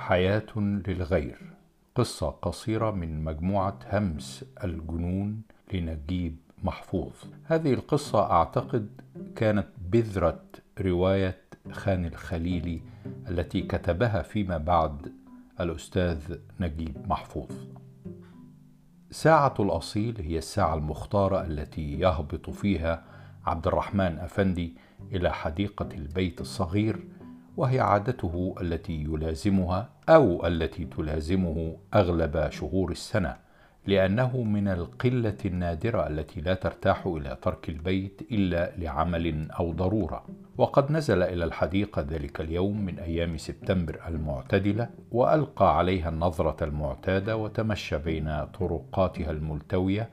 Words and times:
حياة 0.00 0.46
للغير. 0.56 1.38
قصة 1.94 2.30
قصيرة 2.30 2.90
من 2.90 3.24
مجموعة 3.24 3.78
همس 3.92 4.44
الجنون 4.64 5.42
لنجيب 5.72 6.36
محفوظ. 6.64 7.12
هذه 7.44 7.74
القصة 7.74 8.30
أعتقد 8.30 8.88
كانت 9.36 9.66
بذرة 9.90 10.42
رواية 10.80 11.36
خان 11.72 12.04
الخليلي 12.04 12.80
التي 13.28 13.62
كتبها 13.62 14.22
فيما 14.22 14.58
بعد 14.58 15.12
الأستاذ 15.60 16.36
نجيب 16.60 17.08
محفوظ. 17.08 17.52
ساعة 19.10 19.54
الأصيل 19.60 20.20
هي 20.20 20.38
الساعة 20.38 20.74
المختارة 20.74 21.44
التي 21.46 21.98
يهبط 21.98 22.50
فيها 22.50 23.04
عبد 23.46 23.66
الرحمن 23.66 24.18
أفندي 24.18 24.76
إلى 25.12 25.32
حديقة 25.32 25.88
البيت 25.94 26.40
الصغير 26.40 27.04
وهي 27.60 27.80
عادته 27.80 28.54
التي 28.60 29.02
يلازمها 29.02 29.88
أو 30.08 30.46
التي 30.46 30.84
تلازمه 30.84 31.76
أغلب 31.94 32.50
شهور 32.50 32.90
السنة 32.90 33.36
لأنه 33.86 34.42
من 34.42 34.68
القلة 34.68 35.36
النادرة 35.44 36.06
التي 36.06 36.40
لا 36.40 36.54
ترتاح 36.54 37.06
إلى 37.06 37.36
ترك 37.42 37.68
البيت 37.68 38.22
إلا 38.32 38.72
لعمل 38.78 39.50
أو 39.50 39.72
ضرورة. 39.72 40.24
وقد 40.58 40.92
نزل 40.92 41.22
إلى 41.22 41.44
الحديقة 41.44 42.02
ذلك 42.02 42.40
اليوم 42.40 42.84
من 42.84 42.98
أيام 42.98 43.36
سبتمبر 43.36 44.00
المعتدلة 44.08 44.88
وألقى 45.12 45.78
عليها 45.78 46.08
النظرة 46.08 46.64
المعتادة 46.64 47.36
وتمشى 47.36 47.98
بين 47.98 48.44
طرقاتها 48.44 49.30
الملتوية 49.30 50.08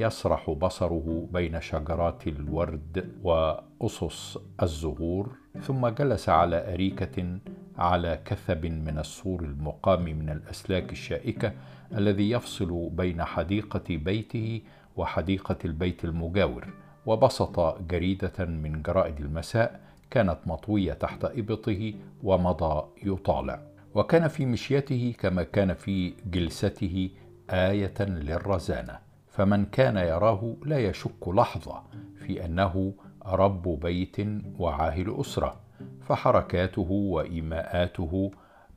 يسرح 0.00 0.50
بصره 0.50 1.28
بين 1.32 1.60
شجرات 1.60 2.26
الورد 2.26 3.10
وأسس 3.22 4.38
الزهور. 4.62 5.41
ثم 5.60 5.88
جلس 5.88 6.28
على 6.28 6.74
أريكة 6.74 7.38
على 7.78 8.18
كثب 8.24 8.66
من 8.66 8.98
السور 8.98 9.40
المقام 9.42 10.02
من 10.02 10.30
الأسلاك 10.30 10.92
الشائكة 10.92 11.52
الذي 11.96 12.30
يفصل 12.30 12.88
بين 12.92 13.24
حديقة 13.24 13.96
بيته 13.96 14.60
وحديقة 14.96 15.56
البيت 15.64 16.04
المجاور 16.04 16.66
وبسط 17.06 17.78
جريدة 17.90 18.44
من 18.44 18.82
جرائد 18.82 19.20
المساء 19.20 19.80
كانت 20.10 20.38
مطوية 20.46 20.92
تحت 20.92 21.24
إبطه 21.24 21.94
ومضى 22.22 22.84
يطالع. 23.02 23.60
وكان 23.94 24.28
في 24.28 24.46
مشيته 24.46 25.14
كما 25.18 25.42
كان 25.42 25.74
في 25.74 26.14
جلسته 26.26 27.10
آية 27.50 27.94
للرزانة 28.00 28.98
فمن 29.28 29.64
كان 29.64 29.96
يراه 29.96 30.56
لا 30.64 30.78
يشك 30.78 31.28
لحظة 31.28 31.82
في 32.26 32.44
أنه 32.44 32.92
رب 33.26 33.80
بيت 33.80 34.16
وعاهل 34.58 35.20
أسرة 35.20 35.60
فحركاته 36.00 36.90
وإيماءاته 36.90 38.30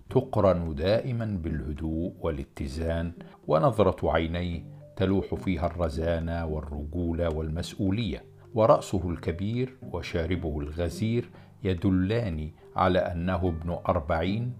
تقرن 0.09 0.75
دائما 0.75 1.25
بالهدوء 1.43 2.13
والاتزان 2.21 3.11
ونظرة 3.47 4.11
عينيه 4.11 4.63
تلوح 4.95 5.35
فيها 5.35 5.65
الرزانه 5.65 6.45
والرجوله 6.45 7.29
والمسؤولية 7.29 8.23
ورأسه 8.53 9.09
الكبير 9.09 9.75
وشاربه 9.91 10.59
الغزير 10.59 11.29
يدلان 11.63 12.51
على 12.75 12.99
أنه 12.99 13.47
ابن 13.47 13.77
أربعين 13.89 14.53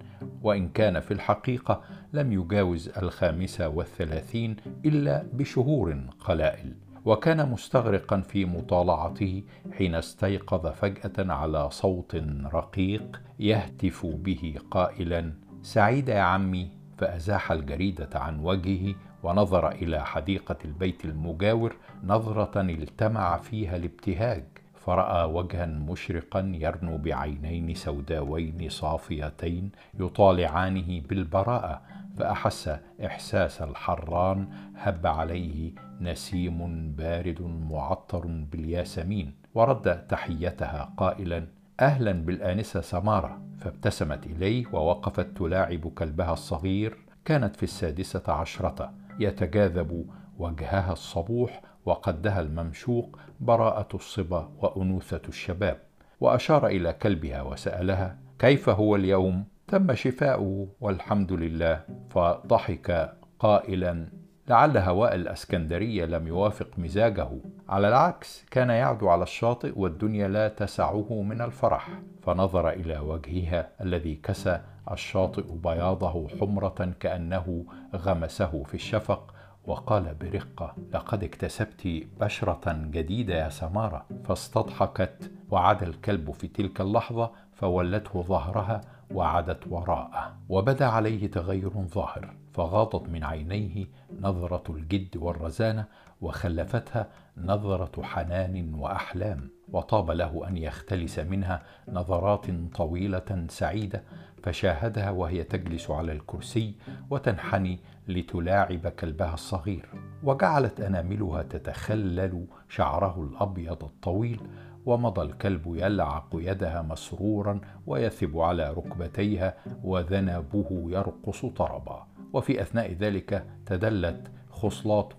وإن 0.44 0.70
كان 0.70 1.00
في 1.00 1.12
الحقيقة 1.12 1.82
لم 2.14 2.34
يجاوز 2.34 2.90
الخامسه 2.90 3.70
والثلاثين 3.70 4.56
إلا 4.86 5.26
بشهور 5.34 6.00
قلائل. 6.20 6.74
وكان 7.06 7.50
مستغرقا 7.50 8.22
في 8.22 8.46
مطالعته 8.46 9.44
حين 9.78 9.96
استيقظ 9.96 10.68
فجأة 10.68 11.34
على 11.34 11.70
صوت 11.72 12.16
رقيق 12.54 13.22
يهتف 13.40 14.06
به 14.06 14.56
قائلا 14.72 15.34
سعيد 15.62 16.10
يا 16.10 16.20
عمي. 16.20 16.86
فأزاح 16.98 17.52
الجريدة 17.52 18.10
عن 18.16 18.40
وجهه 18.40 18.96
ونظر 19.24 19.72
إلى 19.72 20.06
حديقة 20.06 20.56
البيت 20.66 21.06
المجاور 21.06 21.76
نظرة 22.04 22.62
التمع 22.62 23.38
فيها 23.38 23.76
الابتهاج 23.76 24.44
فرأى 24.86 25.24
وجها 25.24 25.66
مشرقا 25.66 26.52
يرنو 26.54 26.98
بعينين 26.98 27.74
سوداوين 27.74 28.70
صافيتين 28.70 29.72
يطالعانه 30.00 31.02
بالبراءة 31.10 31.82
فأحس 32.18 32.72
إحساس 33.06 33.62
الحران 33.62 34.48
هب 34.76 35.08
عليه 35.08 35.72
نسيم 36.02 36.92
بارد 36.92 37.42
معطر 37.42 38.28
بالياسمين 38.52 39.34
ورد 39.56 40.08
تحيتها 40.08 40.94
قائلا 40.98 41.48
أهلا 41.80 42.12
بالآنسة 42.12 42.82
سمارة. 42.82 43.42
فابتسمت 43.60 44.26
إليه 44.26 44.66
ووقفت 44.74 45.38
تلاعب 45.38 45.88
كلبها 45.88 46.34
الصغير 46.34 46.98
كانت 47.26 47.56
في 47.56 47.64
السادسة 47.64 48.24
عشرة 48.34 48.94
يتجاذب 49.20 50.06
وجهها 50.38 50.94
الصبوح 50.94 51.62
وقدها 51.86 52.42
الممشوق 52.42 53.20
براءة 53.40 53.96
الصبا 53.96 54.50
وأنوثة 54.62 55.22
الشباب 55.28 55.78
وأشار 56.20 56.68
إلى 56.68 56.94
كلبها 56.94 57.42
وسألها 57.42 58.18
كيف 58.40 58.70
هو 58.70 58.96
اليوم؟ 58.96 59.44
تم 59.68 59.94
شفاؤه 59.94 60.68
والحمد 60.82 61.34
لله. 61.34 61.82
فضحك 62.10 63.14
قائلا 63.40 64.08
لعل 64.48 64.78
هواء 64.78 65.16
الأسكندرية 65.16 66.06
لم 66.06 66.28
يوافق 66.28 66.68
مزاجه. 66.78 67.30
على 67.70 67.88
العكس 67.88 68.46
كان 68.52 68.70
يعدو 68.70 69.10
على 69.10 69.24
الشاطئ 69.24 69.80
والدنيا 69.80 70.28
لا 70.28 70.48
تسعه 70.48 71.22
من 71.22 71.42
الفرح. 71.42 71.90
فنظر 72.24 72.70
إلى 72.70 73.00
وجهها 73.00 73.70
الذي 73.82 74.16
كسى 74.16 74.62
الشاطئ 74.92 75.52
بياضه 75.52 76.28
حمرة 76.28 76.94
كأنه 77.00 77.66
غمسه 77.96 78.64
في 78.64 78.74
الشفق 78.74 79.35
وقال 79.68 80.16
برقة 80.16 80.76
لقد 80.94 81.24
اكتسبت 81.24 82.04
بشرة 82.20 82.74
جديدة 82.74 83.34
يا 83.36 83.50
سمارة 83.50 84.06
فاستضحكت 84.26 85.32
وعاد 85.52 85.84
الكلب 85.84 86.32
في 86.32 86.48
تلك 86.48 86.82
اللحظة 86.82 87.32
فولته 87.54 88.22
ظهرها 88.22 88.82
وعادت 89.12 89.68
وراءه 89.68 90.38
وبدأ 90.50 90.86
عليه 90.86 91.32
تغير 91.32 91.70
ظاهر 91.70 92.34
فغاضت 92.54 93.10
من 93.10 93.24
عينيه 93.24 93.86
نظرة 94.22 94.64
الجد 94.70 95.18
والرزانة 95.18 95.86
وخلفتها 96.22 97.08
نظرة 97.38 98.04
حنان 98.04 98.74
وأحلام 98.74 99.50
وطاب 99.72 100.12
له 100.12 100.48
أن 100.48 100.58
يختلس 100.58 101.20
منها 101.20 101.64
نظرات 101.90 102.46
طويلة 102.76 103.46
سعيدة 103.50 104.04
فشاهدها 104.44 105.10
وهي 105.12 105.44
تجلس 105.44 105.92
على 105.92 106.12
الكرسي 106.12 106.76
وتنحني 107.10 107.80
لتلاعب 108.08 108.88
كلبها 108.88 109.34
الصغير 109.34 109.90
وجعلت 110.24 110.82
أناملها 110.82 111.44
تتخلل 111.44 112.46
شعره 112.70 113.24
الأبيض 113.24 113.84
الطويل 113.84 114.42
ومضى 114.86 115.22
الكلب 115.22 115.76
يلعق 115.76 116.30
يدها 116.34 116.82
مسرورا 116.82 117.62
ويثب 117.88 118.38
على 118.40 118.74
ركبتيها 118.74 119.56
وذنبه 119.84 120.86
يرقص 120.90 121.46
طربا. 121.46 122.08
وفي 122.34 122.62
أثناء 122.62 122.94
ذلك 122.94 123.46
تدلت 123.66 124.32
خصلات 124.50 125.14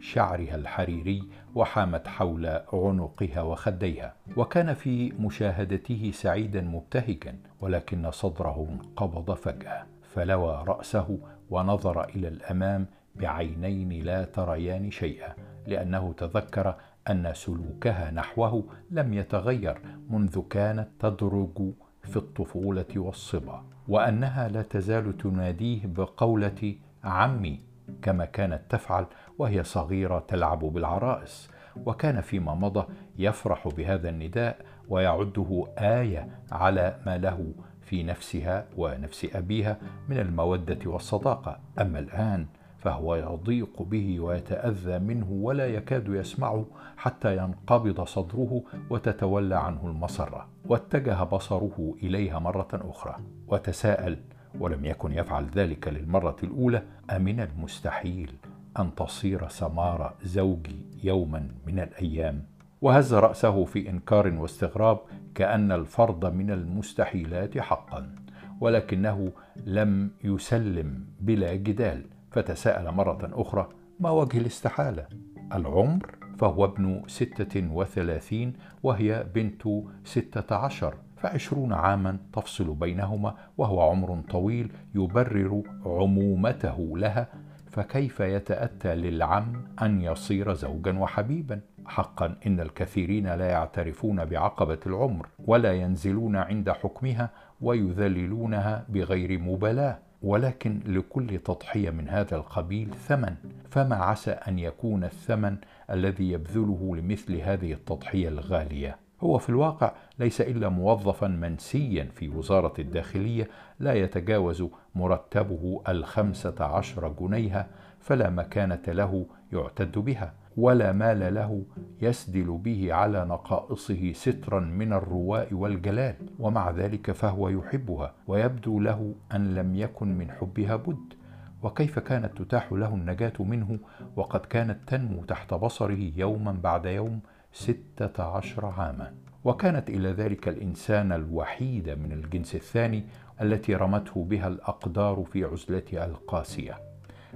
شعرها 0.00 0.54
الحريري 0.54 1.28
وحامت 1.54 2.08
حول 2.08 2.46
عنقها 2.72 3.42
وخديها. 3.42 4.14
وكان 4.36 4.74
في 4.74 5.12
مشاهدته 5.12 6.10
سعيدا 6.14 6.60
مبتهجا 6.60 7.38
ولكن 7.60 8.10
صدره 8.10 8.68
انقبض 8.70 9.34
فجأة 9.34 9.86
فلوى 10.02 10.64
رأسه 10.68 11.18
ونظر 11.50 12.04
إلى 12.04 12.28
الأمام 12.28 12.86
بعينين 13.16 14.04
لا 14.04 14.24
تريان 14.24 14.90
شيئا 14.90 15.34
لأنه 15.66 16.12
تذكر 16.16 16.74
أن 17.10 17.30
سلوكها 17.34 18.10
نحوه 18.10 18.64
لم 18.90 19.14
يتغير 19.14 19.80
منذ 20.10 20.42
كانت 20.50 20.88
تدرج 20.98 21.72
في 22.02 22.16
الطفولة 22.16 22.86
والصبا 22.96 23.64
وأنها 23.88 24.48
لا 24.48 24.62
تزال 24.62 25.16
تناديه 25.16 25.86
بقولة 25.86 26.74
عمي 27.04 27.60
كما 28.02 28.24
كانت 28.24 28.60
تفعل 28.68 29.06
وهي 29.38 29.64
صغيرة 29.64 30.24
تلعب 30.28 30.58
بالعرائس 30.58 31.50
وكان 31.86 32.20
فيما 32.20 32.54
مضى 32.54 32.86
يفرح 33.18 33.68
بهذا 33.68 34.08
النداء 34.08 34.56
ويعده 34.88 35.66
آية 35.78 36.28
على 36.52 36.96
ما 37.06 37.18
له 37.18 37.52
في 37.88 38.02
نفسها 38.02 38.66
ونفس 38.76 39.26
أبيها 39.34 39.78
من 40.08 40.18
المودة 40.18 40.78
والصداقة. 40.90 41.58
أما 41.80 41.98
الآن 41.98 42.46
فهو 42.78 43.14
يضيق 43.14 43.82
به 43.82 44.20
ويتأذى 44.20 44.98
منه 44.98 45.30
ولا 45.30 45.66
يكاد 45.66 46.08
يسمعه 46.08 46.66
حتى 46.96 47.36
ينقبض 47.36 48.04
صدره 48.04 48.62
وتتولى 48.90 49.54
عنه 49.54 49.86
المسره 49.86 50.48
واتجه 50.64 51.24
بصره 51.24 51.94
إليها 52.02 52.38
مرة 52.38 52.68
أخرى 52.72 53.16
وتساءل 53.48 54.18
ولم 54.60 54.84
يكن 54.84 55.12
يفعل 55.12 55.46
ذلك 55.46 55.88
للمرة 55.88 56.36
الأولى؟ 56.42 56.82
أمن 57.10 57.40
المستحيل 57.40 58.34
أن 58.78 58.94
تصير 58.94 59.48
سمارة 59.48 60.14
زوجي 60.22 60.86
يوما 61.04 61.48
من 61.66 61.78
الأيام؟ 61.78 62.44
وهز 62.80 63.14
رأسه 63.14 63.64
في 63.64 63.88
إنكار 63.88 64.34
واستغراب 64.34 65.00
كأن 65.34 65.72
الفرض 65.72 66.34
من 66.34 66.50
المستحيلات 66.50 67.58
حقا 67.58 68.14
ولكنه 68.60 69.32
لم 69.66 70.10
يسلم 70.24 71.04
بلا 71.20 71.54
جدال 71.54 72.04
فتساءل 72.30 72.90
مرة 72.90 73.30
أخرى 73.32 73.68
ما 74.00 74.10
وجه 74.10 74.38
الاستحالة؟ 74.38 75.06
العمر 75.54 76.14
فهو 76.38 76.64
ابن 76.64 77.02
ستة 77.06 77.72
وثلاثين 77.72 78.52
وهي 78.82 79.26
بنت 79.34 79.62
ستة 80.04 80.56
عشر 80.56 80.94
فعشرون 81.16 81.72
عاما 81.72 82.18
تفصل 82.32 82.74
بينهما 82.74 83.34
وهو 83.58 83.80
عمر 83.90 84.20
طويل 84.30 84.72
يبرر 84.94 85.62
عمومته 85.84 86.98
لها 86.98 87.28
فكيف 87.70 88.20
يتأتى 88.20 88.94
للعم 88.94 89.52
أن 89.82 90.00
يصير 90.00 90.54
زوجا 90.54 90.98
وحبيبا 90.98 91.60
حقا 91.88 92.34
إن 92.46 92.60
الكثيرين 92.60 93.26
لا 93.26 93.48
يعترفون 93.48 94.24
بعقبة 94.24 94.78
العمر 94.86 95.28
ولا 95.46 95.72
ينزلون 95.72 96.36
عند 96.36 96.70
حكمها 96.70 97.30
ويذللونها 97.60 98.84
بغير 98.88 99.38
مبالاة 99.38 99.98
ولكن 100.22 100.80
لكل 100.86 101.38
تضحية 101.38 101.90
من 101.90 102.08
هذا 102.08 102.36
القبيل 102.36 102.94
ثمن 102.94 103.34
فما 103.70 103.96
عسى 103.96 104.30
أن 104.30 104.58
يكون 104.58 105.04
الثمن 105.04 105.56
الذي 105.90 106.32
يبذله 106.32 106.96
لمثل 106.96 107.36
هذه 107.36 107.72
التضحية 107.72 108.28
الغالية. 108.28 108.96
هو 109.20 109.38
في 109.38 109.48
الواقع 109.48 109.92
ليس 110.18 110.40
إلا 110.40 110.68
موظفا 110.68 111.28
منسيا 111.28 112.08
في 112.14 112.28
وزارة 112.28 112.72
الداخلية 112.78 113.48
لا 113.80 113.94
يتجاوز 113.94 114.64
مرتبه 114.94 115.82
الخمسة 115.88 116.64
عشر 116.64 117.08
جنيها 117.20 117.66
فلا 118.00 118.30
مكانة 118.30 118.82
له 118.88 119.26
يعتد 119.52 119.98
بها. 119.98 120.32
ولا 120.58 120.92
مال 120.92 121.34
له 121.34 121.62
يسدل 122.02 122.58
به 122.64 122.94
على 122.94 123.24
نقائصه 123.24 124.12
سترا 124.12 124.60
من 124.60 124.92
الرواء 124.92 125.54
والجلال 125.54 126.14
ومع 126.38 126.70
ذلك 126.70 127.10
فهو 127.10 127.48
يحبها 127.48 128.14
ويبدو 128.26 128.80
له 128.80 129.14
أن 129.34 129.54
لم 129.54 129.74
يكن 129.74 130.18
من 130.18 130.30
حبها 130.30 130.76
بد. 130.76 131.14
وكيف 131.62 131.98
كانت 131.98 132.42
تتاح 132.42 132.72
له 132.72 132.94
النجاة 132.94 133.32
منه؟ 133.40 133.78
وقد 134.16 134.40
كانت 134.40 134.78
تنمو 134.86 135.24
تحت 135.24 135.54
بصره 135.54 136.12
يوما 136.16 136.52
بعد 136.52 136.86
يوم 136.86 137.20
ستة 137.52 138.22
عشر 138.22 138.66
عاما. 138.66 139.14
وكانت 139.44 139.90
إلى 139.90 140.08
ذلك 140.08 140.48
الإنسان 140.48 141.12
الوحيد 141.12 141.88
من 141.88 142.12
الجنس 142.12 142.54
الثاني 142.54 143.04
التي 143.40 143.74
رمته 143.74 144.24
بها 144.24 144.48
الأقدار 144.48 145.24
في 145.32 145.44
عزلتها 145.44 146.06
القاسية. 146.06 146.78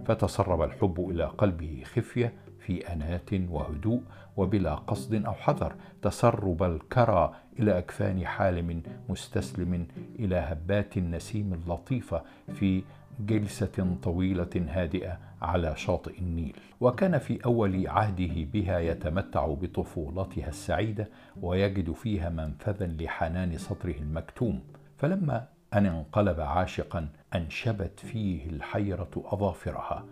فتسرب 0.06 0.62
الحب 0.62 1.10
إلى 1.10 1.24
قلبه 1.24 1.82
خفية 1.84 2.32
في 2.66 2.92
أنات 2.92 3.30
وهدوء 3.32 4.02
وبلا 4.36 4.74
قصد 4.74 5.24
أو 5.26 5.32
حذر 5.32 5.74
تسرب 6.02 6.62
الكرى 6.62 7.34
إلى 7.58 7.78
أكفان 7.78 8.26
حالم 8.26 8.82
مستسلم 9.08 9.86
إلى 10.18 10.36
هبات 10.36 10.96
النسيم 10.96 11.52
اللطيفة 11.54 12.22
في 12.54 12.82
جلسة 13.20 13.96
طويلة 14.02 14.66
هادئة 14.68 15.18
على 15.42 15.76
شاطئ 15.76 16.18
النيل. 16.18 16.56
وكان 16.80 17.18
في 17.18 17.44
أول 17.44 17.86
عهده 17.88 18.44
بها 18.52 18.78
يتمتع 18.78 19.46
بطفولتها 19.46 20.48
السعيدة 20.48 21.08
ويجد 21.42 21.92
فيها 21.92 22.30
منفذا 22.30 22.86
لحنان 22.86 23.58
صدره 23.58 23.94
المكتوم. 24.00 24.60
فلما 24.98 25.46
أن 25.74 25.86
انقلب 25.86 26.40
عاشقا 26.40 27.08
أنشبت 27.34 28.00
فيه 28.00 28.50
الحيرة 28.50 29.10
أظافرها. 29.16 30.04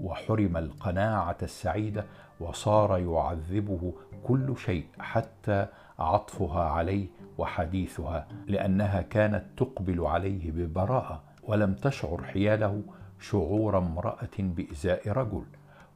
وحرم 0.00 0.56
القناعة 0.56 1.36
السعيدة 1.42 2.04
وصار 2.40 2.98
يعذبه 2.98 3.94
كل 4.24 4.54
شيء 4.56 4.86
حتى 4.98 5.66
عطفها 5.98 6.64
عليه 6.64 7.06
وحديثها 7.38 8.26
لأنها 8.46 9.02
كانت 9.02 9.44
تقبل 9.56 10.00
عليه 10.06 10.50
ببراءة 10.50 11.22
ولم 11.42 11.74
تشعر 11.74 12.22
حياله 12.22 12.82
شعور 13.20 13.78
امرأة 13.78 14.36
بإزاء 14.38 15.08
رجل. 15.08 15.44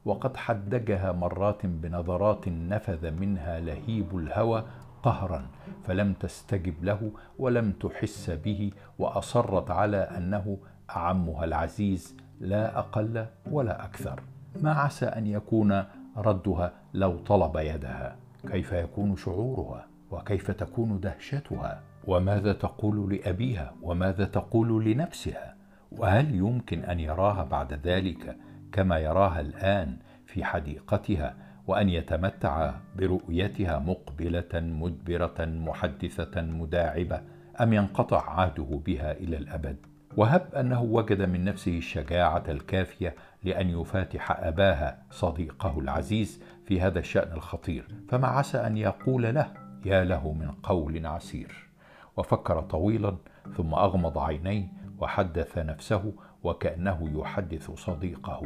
وقد 0.05 0.37
حدجها 0.37 1.13
مرات 1.13 1.67
بنظرات 1.67 2.49
نفذ 2.49 3.11
منها 3.11 3.61
لهيب 3.61 4.19
الهوى 4.19 4.65
قهرا 5.03 5.47
فلم 5.85 6.13
تستجب 6.13 6.85
له 6.85 7.11
ولم 7.39 7.73
تحس 7.73 8.31
به 8.31 8.71
وأصرت 8.99 9.71
على 9.71 9.97
أنه 9.97 10.59
أعمها 10.97 11.45
العزيز 11.45 12.17
لا 12.41 12.79
أقل 12.79 13.27
ولا 13.51 13.85
أكثر. 13.85 14.21
ما 14.63 14.73
عسى 14.73 15.07
أن 15.07 15.27
يكون 15.27 15.85
ردها 16.17 16.73
لو 16.95 17.19
طلب 17.19 17.57
يدها. 17.57 18.17
كيف 18.49 18.73
يكون 18.73 19.17
شعورها؟ 19.17 19.87
وكيف 20.11 20.51
تكون 20.51 21.01
دهشتها؟ 21.01 21.81
وماذا 22.07 22.53
تقول 22.53 23.15
لأبيها؟ 23.15 23.73
وماذا 23.83 24.25
تقول 24.25 24.85
لنفسها؟ 24.85 25.55
وهل 25.93 26.35
يمكن 26.35 26.85
أن 26.85 27.01
يراها 27.01 27.45
بعد 27.45 27.73
ذلك 27.73 28.37
كما 28.73 28.99
يراها 28.99 29.41
الآن 29.41 29.97
في 30.27 30.45
حديقتها 30.45 31.35
وأن 31.67 31.89
يتمتع 31.89 32.75
برؤيتها 32.97 33.79
مقبلة 33.79 34.49
مدبرة 34.55 35.45
محدثة 35.45 36.41
مداعبة؟ 36.41 37.21
أم 37.61 37.73
ينقطع 37.73 38.31
عهده 38.31 38.81
بها 38.87 39.13
إلى 39.13 39.37
الأبد؟ 39.37 39.77
وهب 40.17 40.55
أنه 40.55 40.83
وجد 40.83 41.23
من 41.23 41.45
نفسه 41.45 41.79
الشجاعة 41.79 42.45
الكافية 42.49 43.15
لأن 43.45 43.81
يفاتح 43.81 44.31
أباها 44.31 45.03
صديقه 45.11 45.79
العزيز 45.79 46.43
في 46.65 46.81
هذا 46.81 46.99
الشأن 46.99 47.33
الخطير. 47.33 47.89
فما 48.09 48.29
عسى 48.29 48.59
أن 48.59 48.77
يقول 48.77 49.23
له 49.23 49.53
يا 49.85 50.05
له 50.05 50.33
من 50.33 50.51
قول 50.63 51.07
عسير. 51.07 51.69
وفكر 52.17 52.61
طويلا 52.61 53.17
ثم 53.57 53.75
أغمض 53.75 54.19
عينيه 54.19 54.73
وحدث 54.99 55.59
نفسه 55.59 56.13
وكأنه 56.43 57.21
يحدث 57.21 57.71
صديقه. 57.71 58.43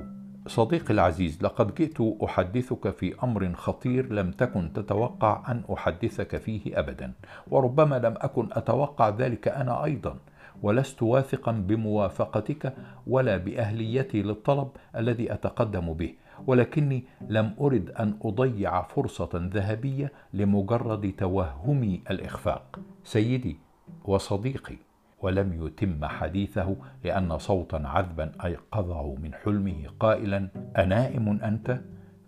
صديقي 0.46 0.94
العزيز 0.94 1.43
لقد 1.43 1.75
جئت 1.75 2.00
أحدثك 2.25 2.90
في 2.90 3.14
أمر 3.22 3.52
خطير 3.55 4.12
لم 4.12 4.31
تكن 4.31 4.72
تتوقع 4.72 5.43
أن 5.49 5.62
أحدثك 5.72 6.37
فيه 6.37 6.78
ابدا 6.78 7.12
وربما 7.50 7.99
لم 7.99 8.14
أكن 8.17 8.49
أتوقع 8.52 9.08
ذلك 9.08 9.49
أنا 9.49 9.84
أيضا. 9.84 10.19
ولست 10.64 11.02
واثقا 11.02 11.52
بموافقتك 11.52 12.75
ولا 13.06 13.37
بأهليتي 13.37 14.22
للطلب 14.22 14.69
الذي 14.96 15.32
أتقدم 15.32 15.93
به 15.93 16.14
ولكني 16.46 17.05
لم 17.28 17.55
أرد 17.61 17.90
أن 17.90 18.14
أضيع 18.22 18.82
فرصة 18.82 19.31
ذهبية 19.34 20.12
لمجرد 20.34 21.12
توهمي 21.19 22.00
الإخفاق. 22.11 22.81
سيدي 23.05 23.56
وصديقي 24.05 24.77
ولم 25.22 25.67
يتم 25.67 26.05
حديثه 26.05 26.77
لأن 27.05 27.39
صوتا 27.39 27.77
عذبا 27.84 28.32
ايقظه 28.44 29.15
من 29.15 29.34
حلمه 29.34 29.84
قائلا 30.00 30.48
أنائم 30.77 31.29
أنت؟ 31.29 31.81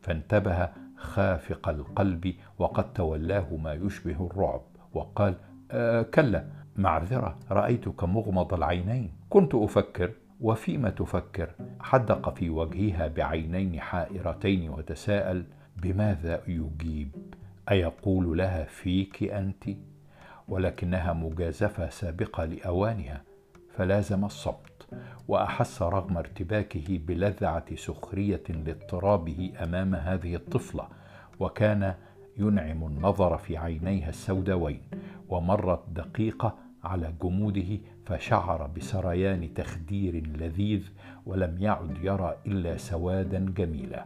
فانتبه 0.03 0.69
خافق 0.97 1.69
القلب 1.69 2.35
وقد 2.59 2.93
تولاه 2.93 3.57
ما 3.57 3.73
يشبه 3.73 4.27
الرعب 4.31 4.63
وقال 4.95 5.35
آه 5.71 6.03
كلا. 6.03 6.66
معذرة 6.79 7.37
رأيتك 7.51 8.05
مغمض 8.05 8.55
العينين. 8.55 9.11
كنت 9.31 9.55
أفكر 9.55 10.11
وفيما 10.41 10.91
تفكر 10.91 11.51
حدق 11.81 12.35
في 12.35 12.51
وجهها 12.51 13.09
بعينين 13.09 13.81
حائرتين 13.81 14.71
وتساءل 14.71 15.45
بماذا 15.77 16.43
يجيب؟ 16.47 17.09
أيقول 17.71 18.39
لها 18.39 18.65
فيك 18.65 19.23
أنت؟ 19.23 19.65
ولكنها 20.49 21.13
مجازفة 21.13 21.89
سابقة 21.89 22.45
لأوانها 22.45 23.23
فلازم 23.77 24.25
الصمت 24.25 24.89
وأحس 25.29 25.83
رغم 25.83 26.17
ارتباكه 26.19 26.99
بلذعة 27.07 27.75
سخرية 27.77 28.43
لاضطرابه 28.49 29.53
أمام 29.63 29.95
هذه 29.95 30.35
الطفلة 30.35 30.89
وكان 31.41 31.95
ينعم 32.39 32.87
النظر 32.87 33.39
في 33.39 33.57
عينيها 33.57 34.09
السوداوين 34.09 34.81
ومرت 35.29 35.81
دقيقة 35.91 36.66
على 36.87 37.13
جموده 37.23 37.79
فشعر 38.07 38.67
بسريان 38.67 39.55
تخدير 39.55 40.27
لذيذ 40.27 40.91
ولم 41.27 41.59
يعد 41.59 41.99
يرى 42.03 42.37
إلا 42.47 42.77
سوادا 42.77 43.47
جميلا. 43.57 44.05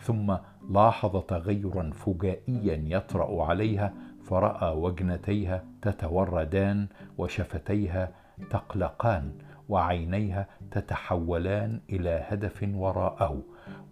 ثم 0.00 0.36
لاحظ 0.70 1.16
تغيرا 1.16 1.90
فجائيا 1.90 2.82
يطرأ 2.96 3.44
عليها 3.44 3.92
فرأى 4.24 4.76
وجنتيها 4.76 5.64
تتوردان 5.82 6.86
وشفتيها 7.18 8.10
تقلقان 8.50 9.32
وعينيها 9.68 10.46
تتحولان 10.70 11.80
إلى 11.90 12.24
هدف 12.28 12.68
وراءه 12.74 13.42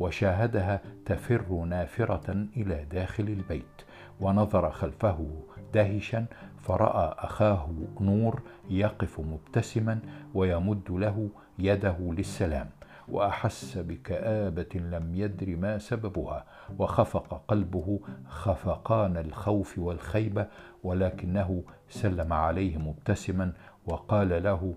وشاهدها 0.01 0.81
تفر 1.07 1.65
نافرة 1.65 2.47
إلى 2.57 2.85
داخل 2.85 3.25
البيت 3.25 3.83
ونظر 4.21 4.71
خلفه 4.71 5.29
دهشا 5.75 6.27
فراى 6.65 7.15
أخاه 7.19 7.69
نور 8.01 8.43
يقف 8.71 9.21
مبتسما 9.21 9.99
ويمد 10.35 10.91
له 10.91 11.29
يده 11.59 11.97
للسلام 12.01 12.71
وأحس 13.09 13.79
بكآبة 13.79 14.69
لم 14.75 15.15
يدر 15.15 15.57
ما 15.57 15.79
سببها 15.79 16.45
وخفق 16.79 17.43
قلبه 17.49 18.01
خفقان 18.29 19.17
الخوف 19.17 19.79
والخيبة 19.79 20.47
ولكنه 20.85 21.63
سلم 21.89 22.33
عليه 22.33 22.79
مبتسما 22.79 23.53
وقال 23.87 24.43
له 24.43 24.75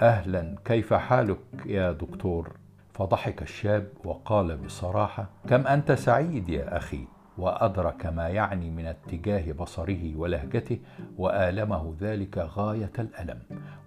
أهلا 0.00 0.56
كيف 0.64 0.94
حالك 0.94 1.38
يا 1.66 1.92
دكتور؟ 1.92 2.56
فضحك 2.94 3.42
الشاب 3.42 3.88
وقال 4.04 4.56
بصراحة 4.56 5.26
كم 5.48 5.66
أنت 5.66 5.92
سعيد 5.92 6.48
يا 6.48 6.76
أخي؟ 6.76 7.04
وأدرك 7.38 8.06
ما 8.06 8.28
يعني 8.28 8.70
من 8.70 8.86
اتجاه 8.86 9.52
بصره 9.52 10.16
ولهجته 10.16 10.78
وآلمه 11.18 11.94
ذلك 12.00 12.38
غاية 12.38 12.92
الألم 12.98 13.38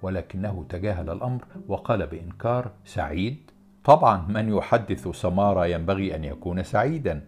ولكنه 0.02 0.66
تجاهل 0.70 1.10
الأمر 1.10 1.46
وقال 1.68 2.08
بإنكار 2.08 2.72
سعيد؟ 2.86 3.52
طبعا 3.84 4.28
من 4.28 4.50
يحدث 4.50 5.08
سمارة 5.08 5.66
ينبغي 5.66 6.16
أن 6.16 6.24
يكون 6.24 6.64
سعيدا. 6.64 7.22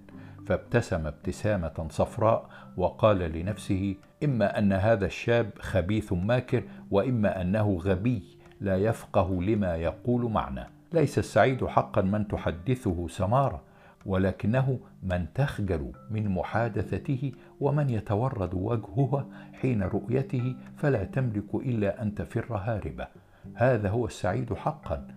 فابتسم 0.47 1.07
ابتسامة 1.07 1.87
صفراء 1.89 2.49
وقال 2.77 3.17
لنفسه 3.17 3.95
إما 4.23 4.59
أن 4.59 4.73
هذا 4.73 5.05
الشاب 5.05 5.49
خبيث 5.59 6.13
ماكر 6.13 6.63
وإما 6.91 7.41
أنه 7.41 7.79
غبي 7.83 8.23
لا 8.61 8.77
يفقه 8.77 9.43
لما 9.43 9.75
يقول 9.75 10.31
معنى 10.31 10.63
ليس 10.93 11.19
السعيد 11.19 11.65
حقا 11.65 12.01
من 12.01 12.27
تحدثه 12.27 13.07
سمارة. 13.07 13.61
ولكنه 14.07 14.79
من 15.03 15.25
تخجل 15.33 15.91
من 16.11 16.29
محادثته 16.29 17.31
ومن 17.59 17.89
يتورد 17.89 18.53
وجهها 18.53 19.27
حين 19.61 19.83
رؤيته 19.83 20.55
فلا 20.77 21.03
تملك 21.03 21.55
إلا 21.55 22.01
أن 22.01 22.15
تفر 22.15 22.55
هاربة. 22.55 23.07
هذا 23.55 23.89
هو 23.89 24.05
السعيد 24.05 24.53
حقا. 24.53 25.07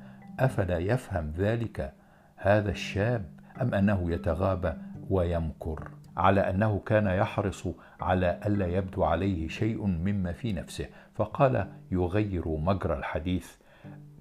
أفلا 0.41 0.79
يفهم 0.79 1.33
ذلك 1.39 1.93
هذا 2.37 2.71
الشاب 2.71 3.25
أم 3.61 3.75
أنه 3.75 4.13
يتغابى 4.13 4.73
ويمكر؟ 5.11 5.91
على 6.17 6.41
أنه 6.41 6.83
كان 6.87 7.07
يحرص 7.07 7.69
على 8.01 8.41
ألا 8.47 8.67
يبدو 8.67 9.05
عليه 9.05 9.49
شيء 9.49 9.87
مما 9.87 10.33
في 10.33 10.53
نفسه 10.53 10.87
فقال 11.15 11.67
يغير 11.91 12.49
مجرى 12.49 12.95
الحديث 12.99 13.53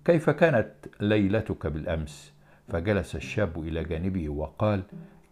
كيف 0.06 0.30
كانت 0.30 0.72
ليلتك 1.00 1.68
بالأمس؟ 1.68 2.39
فجلس 2.70 3.16
الشاب 3.16 3.60
إلى 3.60 3.84
جانبه 3.84 4.30
وقال 4.30 4.84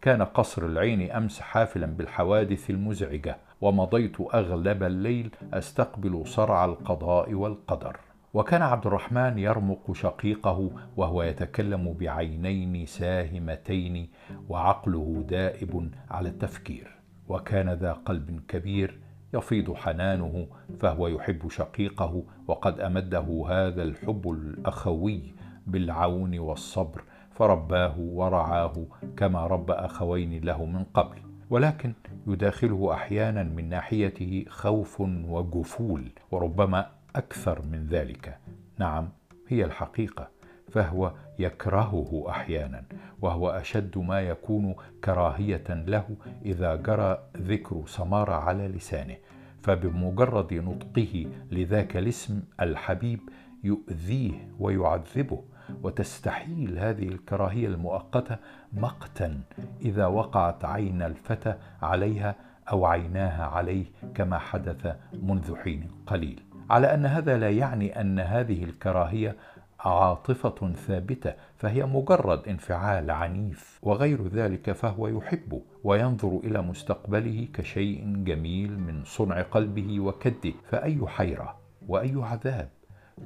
كان 0.01 0.21
قصر 0.21 0.65
العين 0.65 1.11
أمس 1.11 1.39
حافلا 1.39 1.85
بالحوادث 1.85 2.69
المزعجة 2.69 3.37
ومضيت 3.61 4.21
أغلب 4.21 4.83
الليل 4.83 5.29
أستقبل 5.53 6.27
صرع 6.27 6.65
القضاء 6.65 7.33
والقدر. 7.33 7.97
وكان 8.33 8.61
عبد 8.61 8.85
الرحمن 8.85 9.39
يرمق 9.39 9.91
شقيقه 9.93 10.71
وهو 10.97 11.23
يتكلم 11.23 11.93
بعينين 11.99 12.85
ساهمتين 12.85 14.09
وعقله 14.49 15.25
دائب 15.29 15.91
على 16.11 16.29
التفكير. 16.29 16.97
وكان 17.29 17.69
ذا 17.69 17.93
قلب 17.93 18.41
كبير 18.47 18.99
يفيض 19.33 19.73
حنانه 19.73 20.47
فهو 20.79 21.07
يحب 21.07 21.49
شقيقه 21.49 22.23
وقد 22.47 22.79
أمده 22.79 23.45
هذا 23.49 23.83
الحب 23.83 24.29
الأخوي 24.31 25.33
بالعون 25.67 26.39
والصبر 26.39 27.03
فرباه 27.37 27.99
ورعاه 27.99 28.85
كما 29.17 29.47
ربى 29.47 29.73
أخوين 29.73 30.43
له 30.43 30.65
من 30.65 30.83
قبل. 30.83 31.17
ولكن 31.49 31.93
يداخله 32.27 32.93
أحيانا 32.93 33.43
من 33.43 33.69
ناحيته 33.69 34.45
خوف 34.49 35.01
وجفول 35.01 36.11
وربما 36.31 36.89
أكثر 37.15 37.61
من 37.61 37.85
ذلك. 37.85 38.37
نعم 38.79 39.09
هي 39.47 39.65
الحقيقة. 39.65 40.27
فهو 40.71 41.11
يكرهه 41.39 42.25
أحيانا 42.29 42.83
وهو 43.21 43.49
أشد 43.49 43.97
ما 43.97 44.21
يكون 44.21 44.75
كراهية 45.03 45.63
له 45.69 46.05
إذا 46.45 46.75
جرى 46.75 47.23
ذكر 47.37 47.83
سمارة 47.85 48.33
على 48.33 48.67
لسانه. 48.67 49.15
فبمجرد 49.61 50.53
نطقه 50.53 51.25
لذاك 51.51 51.97
الاسم 51.97 52.41
الحبيب 52.61 53.19
يؤذيه 53.63 54.31
ويعذبه. 54.59 55.43
وتستحيل 55.83 56.79
هذه 56.79 57.07
الكراهية 57.07 57.67
المؤقتة 57.67 58.37
مقتا 58.73 59.41
إذا 59.81 60.05
وقعت 60.05 60.65
عين 60.65 61.01
الفتى 61.01 61.55
عليها 61.81 62.35
أو 62.71 62.85
عيناها 62.85 63.45
عليه 63.45 63.85
كما 64.15 64.37
حدث 64.37 64.95
منذ 65.21 65.55
حين 65.55 65.87
قليل. 66.07 66.43
على 66.69 66.93
أن 66.93 67.05
هذا 67.05 67.37
لا 67.37 67.49
يعني 67.49 68.01
أن 68.01 68.19
هذه 68.19 68.63
الكراهية 68.63 69.35
عاطفة 69.79 70.73
ثابتة 70.73 71.33
فهي 71.57 71.85
مجرد 71.85 72.47
انفعال 72.47 73.11
عنيف 73.11 73.79
وغير 73.81 74.27
ذلك 74.27 74.71
فهو 74.71 75.07
يحب 75.07 75.61
وينظر 75.83 76.39
إلى 76.43 76.61
مستقبله 76.61 77.47
كشيء 77.53 78.23
جميل 78.23 78.79
من 78.79 79.03
صنع 79.05 79.41
قلبه 79.41 79.99
وكده. 79.99 80.53
فأي 80.69 81.07
حيرة 81.07 81.55
وأي 81.87 82.13
عذاب 82.15 82.69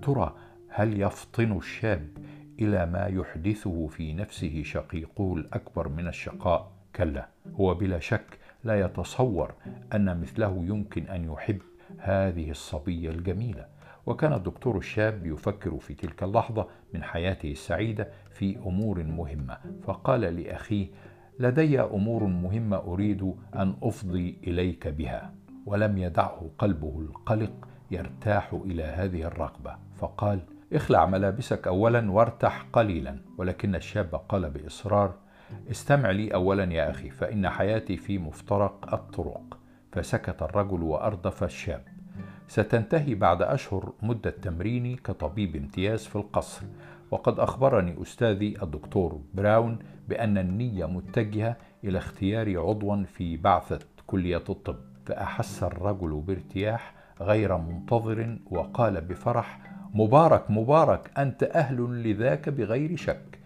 ترى 0.01 0.33
هل 0.73 1.01
يفطن 1.01 1.57
الشاب 1.57 2.07
إلى 2.59 2.85
ما 2.85 3.05
يحدثه 3.07 3.87
في 3.87 4.13
نفسه 4.13 4.63
شقيقه 4.63 5.33
الأكبر 5.33 5.87
من 5.89 6.07
الشقاء؟ 6.07 6.71
كلا 6.95 7.27
هو 7.53 7.73
بلا 7.73 7.99
شك 7.99 8.39
لا 8.63 8.79
يتصور 8.79 9.53
أن 9.93 10.21
مثله 10.21 10.65
يمكن 10.65 11.07
أن 11.07 11.23
يحب 11.23 11.61
هذه 11.97 12.51
الصبية 12.51 13.09
الجميلة. 13.09 13.65
وكان 14.05 14.33
الدكتور 14.33 14.77
الشاب 14.77 15.25
يفكر 15.25 15.77
في 15.79 15.93
تلك 15.93 16.23
اللحظة 16.23 16.67
من 16.93 17.03
حياته 17.03 17.51
السعيدة 17.51 18.07
في 18.29 18.57
أمور 18.57 19.03
مهمة. 19.03 19.57
فقال 19.83 20.21
لأخيه 20.21 20.87
لدي 21.39 21.81
أمور 21.81 22.23
مهمة 22.23 22.77
أريد 22.77 23.33
أن 23.55 23.75
أفضي 23.83 24.37
إليك 24.47 24.87
بها. 24.87 25.33
ولم 25.65 25.97
يدعه 25.97 26.49
قلبه 26.57 26.99
القلق 26.99 27.67
يرتاح 27.91 28.53
إلى 28.53 28.83
هذه 28.83 29.23
الرغبة. 29.23 29.75
فقال 29.97 30.39
اخلع 30.73 31.05
ملابسك 31.05 31.67
اولا 31.67 32.11
وارتح 32.11 32.65
قليلا 32.73 33.17
ولكن 33.37 33.75
الشاب 33.75 34.15
قال 34.29 34.49
بإصرار 34.49 35.13
استمع 35.71 36.11
لي 36.11 36.33
اولا 36.33 36.73
يا 36.73 36.89
أخي 36.91 37.09
فإن 37.09 37.49
حياتي 37.49 37.97
في 37.97 38.17
مفترق 38.17 38.93
الطرق. 38.93 39.57
فسكت 39.91 40.41
الرجل 40.41 40.81
وأردف 40.83 41.43
الشاب. 41.43 41.83
ستنتهي 42.47 43.15
بعد 43.15 43.41
أشهر 43.41 43.93
مدة 44.01 44.29
تمريني 44.29 44.95
كطبيب 44.95 45.55
امتياز 45.55 46.05
في 46.05 46.15
القصر 46.15 46.65
وقد 47.11 47.39
أخبرني 47.39 48.01
أستاذي 48.01 48.63
الدكتور 48.63 49.21
براون 49.33 49.79
بأن 50.09 50.37
النية 50.37 50.85
متجهة 50.85 51.55
إلى 51.83 51.97
اختياري 51.97 52.57
عضوا 52.57 53.03
في 53.03 53.37
بعثة 53.37 53.79
كلية 54.07 54.43
الطب 54.49 54.75
فأحس 55.05 55.63
الرجل 55.63 56.23
بارتياح 56.27 56.93
غير 57.21 57.57
منتظر 57.57 58.37
وقال 58.51 59.01
بفرح 59.01 59.59
مبارك 59.93 60.51
مبارك 60.51 61.11
أنت 61.17 61.43
أهل 61.43 62.03
لذاك 62.03 62.49
بغير 62.49 62.95
شك. 62.95 63.39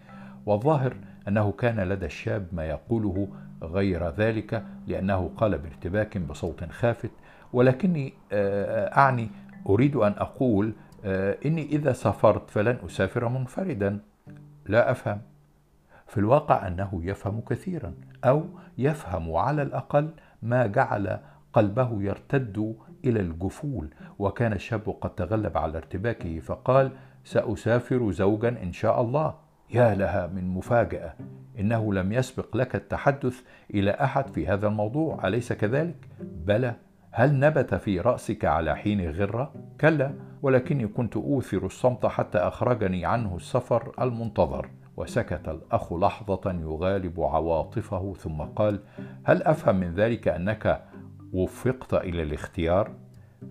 والظاهر 0.46 0.96
أنه 1.28 1.52
كان 1.52 1.80
لدى 1.80 2.06
الشاب 2.06 2.46
ما 2.52 2.64
يقوله 2.64 3.28
غير 3.62 4.08
ذلك 4.10 4.62
لأنه 4.86 5.30
قال 5.36 5.58
بارتباك 5.58 6.18
بصوت 6.18 6.64
خافت. 6.64 7.10
ولكني 7.52 8.12
أعني 8.32 9.28
أريد 9.68 9.96
أن 9.96 10.12
أقول 10.18 10.72
إني 11.44 11.62
إذا 11.62 11.92
سافرت 11.92 12.50
فلن 12.50 12.78
أسافر 12.86 13.28
منفردا. 13.28 13.98
لا 14.66 14.90
أفهم. 14.90 15.20
في 16.06 16.18
الواقع 16.18 16.66
أنه 16.66 17.00
يفهم 17.04 17.40
كثيرا 17.40 17.94
أو 18.24 18.44
يفهم 18.78 19.36
على 19.36 19.62
الأقل 19.62 20.10
ما 20.42 20.66
جعل 20.66 21.18
قلبه 21.52 22.02
يرتد 22.02 22.76
إلى 23.06 23.20
الجفول 23.20 23.88
وكان 24.18 24.52
الشاب 24.52 24.96
قد 25.00 25.14
تغلب 25.14 25.58
على 25.58 25.78
ارتباكه 25.78 26.38
فقال 26.38 26.90
سأسافر 27.24 28.10
زوجا 28.10 28.48
إن 28.48 28.72
شاء 28.72 29.00
الله. 29.00 29.34
يا 29.70 29.94
لها 29.94 30.26
من 30.26 30.48
مفاجأة 30.48 31.14
إنه 31.58 31.94
لم 31.94 32.12
يسبق 32.12 32.56
لك 32.56 32.74
التحدث 32.76 33.40
إلى 33.74 33.90
أحد 33.90 34.28
في 34.28 34.46
هذا 34.46 34.66
الموضوع 34.66 35.28
أليس 35.28 35.52
كذلك؟ 35.52 36.08
بلى 36.20 36.74
هل 37.10 37.38
نبت 37.38 37.74
في 37.74 38.00
رأسك 38.00 38.44
على 38.44 38.76
حين 38.76 39.10
غره 39.10 39.52
كلا 39.80 40.12
ولكني 40.42 40.86
كنت 40.86 41.16
أوثر 41.16 41.66
الصمت 41.66 42.06
حتى 42.06 42.38
أخرجني 42.38 43.06
عنه 43.06 43.36
السفر 43.36 43.92
المنتظر. 44.00 44.70
وسكت 44.96 45.48
الأخ 45.48 45.92
لحظة 45.92 46.52
يغالب 46.52 47.20
عواطفه 47.20 48.14
ثم 48.14 48.42
قال 48.42 48.80
هل 49.24 49.42
أفهم 49.42 49.76
من 49.76 49.94
ذلك 49.94 50.28
أنك 50.28 50.82
وفقت 51.36 51.94
إلى 51.94 52.22
الاختيار 52.22 52.90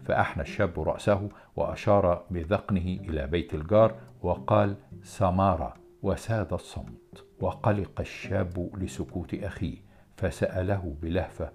فأحنى 0.06 0.44
الشاب 0.44 0.80
رأسه 0.80 1.30
وأشار 1.56 2.24
بذقنه 2.32 3.00
إلى 3.10 3.28
بيت 3.28 3.54
الجار 3.54 3.96
وقال 4.22 4.76
سمارة. 5.04 5.74
وساد 6.04 6.54
الصمت 6.54 7.26
وقلق 7.42 8.00
الشاب 8.00 8.70
لسكوت 8.78 9.34
اخيه 9.34 9.78
فسأله 10.18 10.96
بلهفة 11.02 11.52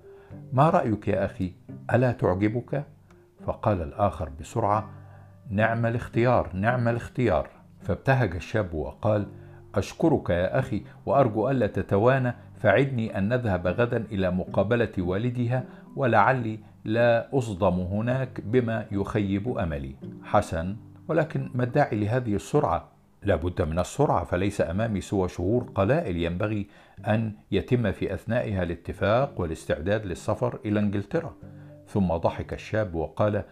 ما 0.53 0.71
رأيك 0.71 1.09
يا 1.09 1.25
أخي؟ 1.25 1.53
ألا 1.95 2.13
تعجبك؟ 2.13 2.85
فقال 3.47 3.83
الآخر 3.83 4.29
بسرعة 4.41 4.91
نعم 5.51 5.87
الاختيار 5.87 6.51
نعم 6.55 6.89
الاختيار. 6.89 7.49
فابتهج 7.81 8.35
الشاب 8.35 8.75
وقال 8.75 9.27
أشكرك 9.75 10.31
يا 10.31 10.59
أخي 10.59 10.83
وأرجو 11.07 11.51
ألا 11.51 11.67
تتوانى 11.67 12.35
فعدني 12.61 13.19
أن 13.19 13.29
نذهب 13.29 13.67
غدا 13.67 14.05
إلى 14.12 14.31
مقابلة 14.31 14.93
والدها 14.99 15.64
ولعلي 15.97 16.59
لا 16.85 17.38
أصدم 17.38 17.81
هناك 17.81 18.40
بما 18.40 18.87
يخيب 18.93 19.59
أملي. 19.59 19.95
حسن 20.25 20.76
ولكن 21.09 21.50
ما 21.55 21.64
الداعي 21.64 21.97
لهذه 21.97 22.35
السرعة؟ 22.35 22.88
لا 23.23 23.37
بد 23.37 23.62
من 23.62 23.79
السرعة 23.79 24.25
فليس 24.25 24.61
أمامي 24.61 25.00
سوى 25.00 25.29
شهور 25.29 25.71
قلائل 25.75 26.17
ينبغي 26.17 26.67
أن 27.07 27.33
يتم 27.52 27.93
في 27.93 28.14
أثنائها 28.14 28.62
الاتفاق 28.62 29.40
والاستعداد 29.40 30.07
للسفر 30.07 30.59
إلى 30.64 30.81
إنجلترا. 30.81 31.35
ثم 31.87 32.17
ضحك 32.17 32.52
الشاب 32.52 32.95
وقال 32.95 33.43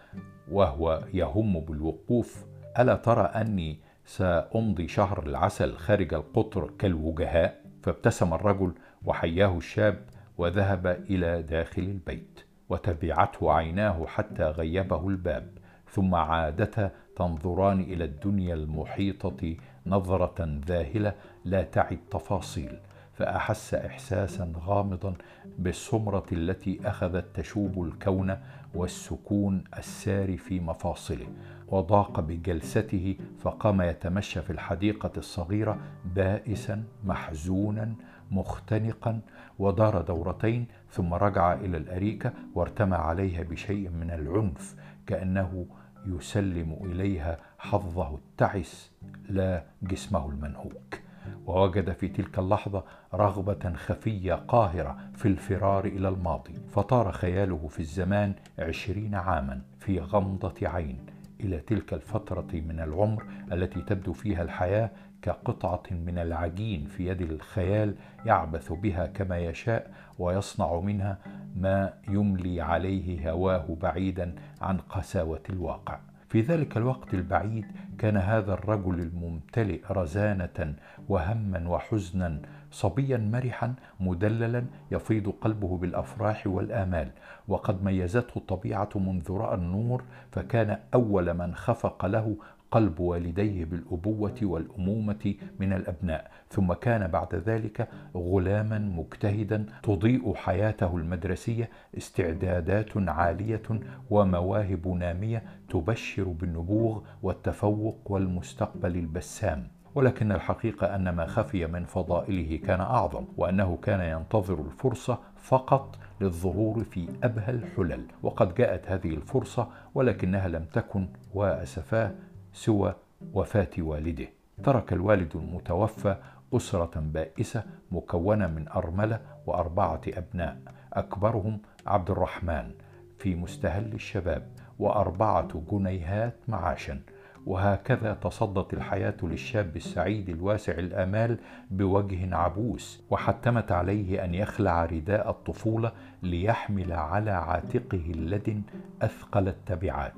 وهو 0.51 1.03
يهم 1.13 1.59
بالوقوف 1.59 2.45
ألا 2.79 2.95
ترى 2.95 3.21
أني 3.21 3.79
سأمضي 4.05 4.87
شهر 4.87 5.23
العسل 5.25 5.73
خارج 5.73 6.13
القطر 6.13 6.71
كالوجهاء؟ 6.79 7.68
فابتسم 7.83 8.33
الرجل 8.33 8.73
وحياه 9.05 9.57
الشاب 9.57 9.99
وذهب 10.37 10.87
إلى 10.87 11.41
داخل 11.41 11.81
البيت 11.81 12.39
وتبعته 12.69 13.51
عيناه 13.51 14.05
حتى 14.05 14.43
غيبه 14.43 15.07
الباب 15.09 15.47
ثم 15.91 16.15
عادتا 16.15 16.91
تنظران 17.15 17.79
إلى 17.81 18.03
الدنيا 18.03 18.53
المحيطة 18.53 19.55
نظرة 19.85 20.59
ذاهلة 20.67 21.13
لا 21.45 21.63
تعي 21.63 21.95
التفاصيل 21.95 22.79
فأحس 23.13 23.73
احساسا 23.73 24.53
غامضا 24.65 25.13
بالسمرة 25.57 26.25
التي 26.31 26.79
أخذت 26.85 27.25
تشوب 27.35 27.83
الكون 27.83 28.37
والسكون 28.75 29.63
الساري 29.77 30.37
في 30.37 30.59
مفاصله. 30.59 31.27
وضاق 31.71 32.19
بجلسته 32.19 33.15
فقام 33.39 33.81
يتمشى 33.81 34.41
في 34.41 34.49
الحديقة 34.49 35.11
الصغيرة 35.17 35.77
بائسا 36.15 36.83
محزونا 37.05 37.93
مختنقا 38.31 39.21
ودار 39.59 40.01
دورتين 40.01 40.65
ثم 40.91 41.13
رجع 41.13 41.53
إلى 41.53 41.77
الأريكة 41.77 42.33
وارتمى 42.55 42.95
عليها 42.95 43.43
بشيء 43.43 43.89
من 43.89 44.11
العنف 44.11 44.75
كأنه 45.07 45.65
يسلم 46.05 46.77
إليها 46.83 47.37
حظه 47.59 48.15
التعس 48.15 48.91
لا 49.29 49.63
جسمه 49.83 50.29
المنهوك. 50.29 50.99
ووجد 51.45 51.91
في 51.91 52.07
تلك 52.07 52.39
اللحظة 52.39 52.83
رغبة 53.13 53.73
خفية 53.73 54.33
قاهرة 54.33 54.97
في 55.15 55.27
الفرار 55.27 55.85
إلى 55.85 56.09
الماضي 56.09 56.53
فطار 56.71 57.11
خياله 57.11 57.67
في 57.67 57.79
الزمان 57.79 58.33
عشرين 58.59 59.15
عاما 59.15 59.61
في 59.79 59.99
غمضة 59.99 60.53
عين. 60.67 60.97
إلى 61.39 61.57
تلك 61.59 61.93
الفترة 61.93 62.47
من 62.53 62.79
العمر 62.79 63.23
التي 63.51 63.81
تبدو 63.81 64.13
فيها 64.13 64.41
الحياة 64.41 64.89
كقطعة 65.21 65.83
من 65.91 66.17
العجين 66.17 66.85
في 66.85 67.07
يد 67.07 67.21
الخيال 67.21 67.95
يعبث 68.25 68.71
بها 68.71 69.05
كما 69.07 69.37
يشاء 69.37 69.91
ويصنع 70.19 70.79
منها 70.79 71.17
ما 71.55 71.93
يملي 72.09 72.61
عليه 72.61 73.31
هواه 73.31 73.77
بعيدا 73.81 74.35
عن 74.61 74.77
قساوة 74.77 75.41
الواقع. 75.49 75.99
في 76.29 76.41
ذلك 76.41 76.77
الوقت 76.77 77.13
البعيد 77.13 77.65
كان 77.97 78.17
هذا 78.17 78.53
الرجل 78.53 78.99
الممتلئ 78.99 79.81
رزانة 79.91 80.75
وهما 81.09 81.69
وحزنا 81.69 82.41
صبيا 82.71 83.17
مرحا 83.17 83.73
مدللا 83.99 84.65
يفيض 84.91 85.29
قلبه 85.29 85.77
بالأفراح 85.77 86.47
والآمال. 86.47 87.11
وقد 87.47 87.83
ميزته 87.83 88.37
الطبيعة 88.37 88.89
منذ 88.95 89.31
رأى 89.31 89.55
النور 89.55 90.03
فكان 90.31 90.79
أول 90.93 91.33
من 91.33 91.55
خفق 91.55 92.05
له 92.05 92.35
قلب 92.71 92.99
والديه 92.99 93.65
بالأبوة 93.65 94.35
والأمومة 94.41 95.35
من 95.59 95.73
الأبناء. 95.73 96.31
ثم 96.49 96.73
كان 96.73 97.07
بعد 97.07 97.35
ذلك 97.35 97.87
غلاما 98.15 98.79
مجتهدا 98.79 99.65
تضيء 99.83 100.33
حياته 100.33 100.97
المدرسية 100.97 101.69
استعدادات 101.97 102.97
عالية 102.97 103.61
ومواهب 104.09 104.87
نامية 104.87 105.43
تبشر 105.69 106.23
بالنبوغ 106.23 107.01
والتفوق 107.23 107.97
والمستقبل 108.05 108.95
البسام. 108.95 109.67
ولكن 109.95 110.31
الحقيقة 110.31 110.95
أن 110.95 111.09
ما 111.09 111.25
خفي 111.25 111.67
من 111.67 111.85
فضائله 111.85 112.57
كان 112.57 112.81
أعظم 112.81 113.25
وأنه 113.37 113.77
كان 113.81 114.01
ينتظر 114.19 114.59
الفرصة 114.61 115.19
فقط 115.37 115.97
للظهور 116.21 116.83
في 116.83 117.09
أبهى 117.23 117.49
الحلل. 117.53 118.05
وقد 118.23 118.55
جاءت 118.55 118.91
هذه 118.91 119.09
الفرصة 119.09 119.67
ولكنها 119.95 120.47
لم 120.47 120.65
تكن 120.73 121.07
وأسفاه 121.33 122.11
سوى 122.53 122.95
وفاة 123.33 123.69
والده. 123.77 124.27
ترك 124.63 124.93
الوالد 124.93 125.35
المتوفى 125.35 126.15
أسرة 126.53 126.91
بائسة 126.99 127.63
مكونة 127.91 128.47
من 128.47 128.67
أرملة 128.67 129.19
وأربعة 129.47 130.01
أبناء. 130.07 130.57
أكبرهم 130.93 131.59
عبد 131.87 132.11
الرحمن 132.11 132.71
في 133.17 133.35
مستهل 133.35 133.93
الشباب 133.93 134.47
وأربعة 134.79 135.47
جنيهات 135.71 136.35
معاشا. 136.47 137.01
وهكذا 137.45 138.13
تصدت 138.13 138.73
الحياة 138.73 139.15
للشاب 139.23 139.75
السعيد 139.75 140.29
الواسع 140.29 140.73
الآمال 140.73 141.37
بوجه 141.71 142.35
عبوس 142.35 143.03
وحتمت 143.09 143.71
عليه 143.71 144.25
أن 144.25 144.35
يخلع 144.35 144.85
رداء 144.85 145.29
الطفولة 145.29 145.91
ليحمل 146.23 146.93
على 146.93 147.31
عاتقه 147.31 148.03
اللدن 148.09 148.61
أثقل 149.01 149.47
التبعات 149.47 150.13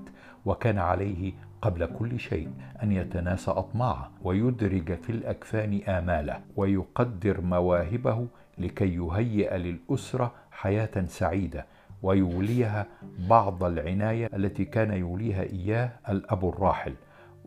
وكان 0.45 0.77
عليه 0.77 1.33
قبل 1.61 1.85
كل 1.85 2.19
شيء 2.19 2.49
أن 2.83 2.91
يتناسى 2.91 3.51
أطماعه 3.51 4.11
ويدرج 4.23 4.93
في 4.93 5.09
الأكفان 5.11 5.81
آماله 5.87 6.41
ويقدر 6.55 7.41
مواهبه 7.41 8.27
لكي 8.57 8.95
يهيئ 8.95 9.57
للأسرة 9.57 10.31
حياة 10.51 11.05
سعيدة 11.07 11.65
ويوليها 12.03 12.87
بعض 13.29 13.63
العناية 13.63 14.29
التي 14.33 14.65
كان 14.65 14.93
يوليها 14.93 15.43
إياه 15.43 15.89
الأب 16.09 16.49
الراحل. 16.49 16.93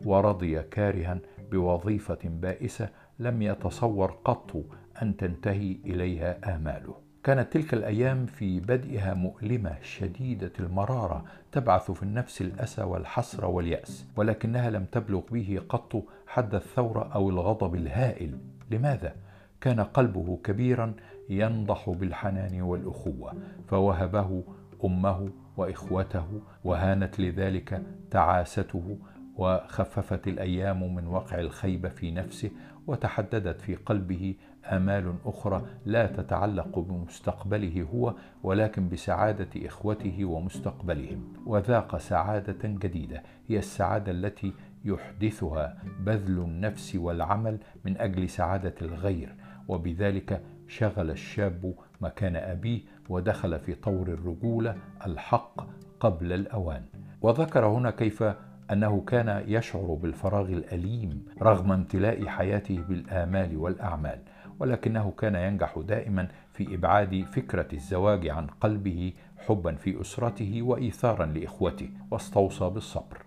ورضي 0.05 0.61
كارها 0.61 1.19
بوظيفة 1.51 2.19
بائسة 2.23 2.89
لم 3.19 3.41
يتصور 3.41 4.11
قط 4.25 4.63
أن 5.01 5.17
تنتهي 5.17 5.77
إليها 5.85 6.55
آماله. 6.55 6.95
كانت 7.23 7.53
تلك 7.53 7.73
الأيام 7.73 8.25
في 8.25 8.59
بدئها 8.59 9.13
مؤلمة 9.13 9.75
شديدة 9.81 10.51
المرارة 10.59 11.25
تبعث 11.51 11.91
في 11.91 12.03
النفس 12.03 12.41
الأسى 12.41 12.83
والحسره 12.83 13.47
واليأس 13.47 14.05
ولكنها 14.15 14.69
لم 14.69 14.85
تبلغ 14.85 15.21
به 15.31 15.61
قط 15.69 16.03
حد 16.27 16.55
الثورة 16.55 17.09
أو 17.15 17.29
الغضب 17.29 17.75
الهائل. 17.75 18.37
لماذا؟ 18.71 19.15
كان 19.61 19.79
قلبه 19.79 20.39
كبيرا 20.43 20.93
ينضح 21.29 21.89
بالحنان 21.89 22.61
والأخوة 22.61 23.33
فوهبه 23.67 24.43
أمه 24.85 25.29
وإخوته 25.57 26.41
وهانت 26.63 27.19
لذلك 27.19 27.81
تعاسته 28.11 28.97
وخففت 29.37 30.27
الأيام 30.27 30.95
من 30.95 31.07
وقع 31.07 31.39
الخيبه 31.39 31.89
في 31.89 32.11
نفسه 32.11 32.51
وتحددت 32.87 33.61
في 33.61 33.75
قلبه 33.75 34.35
آمال 34.65 35.15
أخرى 35.25 35.65
لا 35.85 36.07
تتعلق 36.07 36.79
بمستقبله 36.79 37.87
هو 37.93 38.13
ولكن 38.43 38.89
بسعادة 38.89 39.67
إخوته 39.67 40.25
ومستقبلهم. 40.25 41.33
وذاق 41.45 41.97
سعادة 41.97 42.67
جديدة 42.67 43.23
هي 43.47 43.57
السعادة 43.57 44.11
التي 44.11 44.53
يحدثها 44.85 45.77
بذل 45.99 46.39
النفس 46.39 46.95
والعمل 46.95 47.57
من 47.85 47.97
أجل 47.97 48.29
سعادة 48.29 48.75
الغير. 48.81 49.35
وبذلك 49.67 50.41
شغل 50.67 51.11
الشاب 51.11 51.73
مكان 52.01 52.35
أبيه 52.35 52.81
ودخل 53.09 53.59
في 53.59 53.75
طور 53.75 54.07
الرجولة 54.07 54.75
الحق 55.05 55.67
قبل 55.99 56.33
الأوان. 56.33 56.85
وذكر 57.21 57.65
هنا 57.65 57.91
كيف 57.91 58.23
أنه 58.71 59.01
كان 59.07 59.43
يشعر 59.47 59.97
بالفراغ 60.01 60.47
الأليم 60.49 61.25
رغم 61.41 61.71
امتلاء 61.71 62.25
حياته 62.25 62.81
بالآمال 62.89 63.57
والأعمال 63.57 64.19
ولكنه 64.59 65.11
كان 65.11 65.35
ينجح 65.35 65.79
دائما 65.87 66.27
في 66.53 66.75
إبعاد 66.75 67.25
فكرة 67.31 67.67
الزواج 67.73 68.27
عن 68.27 68.47
قلبه 68.47 69.13
حبا 69.37 69.75
في 69.75 70.01
أسرته 70.01 70.61
وايثارا 70.61 71.25
لإخوته 71.25 71.89
واستوصى 72.11 72.69
بالصبر. 72.69 73.17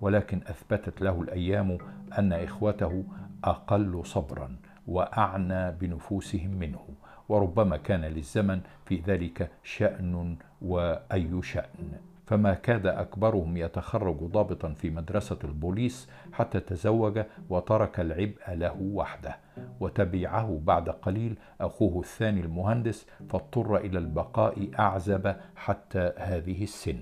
ولكن 0.00 0.40
أثبتت 0.46 1.02
له 1.02 1.22
الأيام 1.22 1.78
أن 2.18 2.32
إخوته 2.32 3.04
أقل 3.44 4.00
صبرا 4.04 4.56
وأعنى 4.86 5.72
بنفوسهم 5.72 6.50
منه 6.50 6.80
وربما 7.28 7.76
كان 7.76 8.00
للزمن 8.00 8.60
في 8.84 9.02
ذلك 9.06 9.50
شأن 9.62 10.36
وأي 10.62 11.42
شأن. 11.42 11.92
فما 12.30 12.54
كاد 12.54 12.86
أكبرهم 12.86 13.56
يتخرج 13.56 14.16
ضابطا 14.16 14.72
في 14.72 14.90
مدرسة 14.90 15.38
البوليس 15.44 16.08
حتى 16.32 16.60
تزوج 16.60 17.20
وترك 17.48 18.00
العبء 18.00 18.38
له 18.48 18.76
وحده 18.80 19.36
وتبعه 19.80 20.60
بعد 20.64 20.88
قليل 20.88 21.38
أخوه 21.60 22.00
الثاني 22.00 22.40
المهندس 22.40 23.06
فاضطر 23.30 23.76
إلى 23.76 23.98
البقاء 23.98 24.70
أعزب 24.78 25.36
حتى 25.56 26.12
هذه 26.18 26.62
السن. 26.62 27.00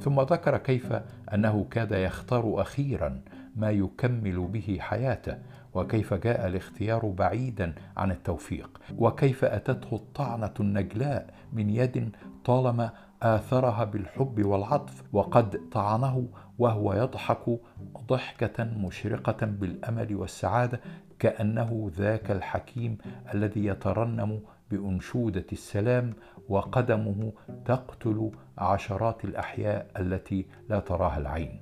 ثم 0.00 0.20
ذكر 0.20 0.56
كيف 0.58 0.92
أنه 1.34 1.66
كاد 1.70 1.92
يختار 1.92 2.60
أخيرا 2.60 3.20
ما 3.56 3.70
يكمل 3.70 4.46
به 4.46 4.78
حياته 4.80 5.38
وكيف 5.74 6.14
جاء 6.14 6.46
الاختيار 6.46 7.06
بعيدا 7.06 7.74
عن 7.96 8.10
التوفيق 8.10 8.80
وكيف 8.98 9.44
أتته 9.44 9.94
الطعنة 9.96 10.54
النجلاء 10.60 11.34
من 11.52 11.70
يد 11.70 12.10
طالما 12.44 12.90
آثرها 13.22 13.84
بالحب 13.84 14.44
والعطف 14.44 15.02
وقد 15.12 15.60
طعنه 15.72 16.28
وهو 16.58 16.92
يضحك 16.94 17.60
ضحكة 18.08 18.64
مشرقة 18.64 19.46
بالأمل 19.46 20.14
والسعادة 20.16 20.80
كأنه 21.18 21.90
ذاك 21.96 22.30
الحكيم 22.30 22.98
الذي 23.34 23.64
يترنم 23.66 24.40
بأنشودة 24.70 25.46
السلام 25.52 26.14
وقدمه 26.48 27.32
تقتل 27.64 28.30
عشرات 28.58 29.24
الأحياء 29.24 29.90
التي 29.96 30.46
لا 30.68 30.80
تراها 30.80 31.18
العين. 31.18 31.60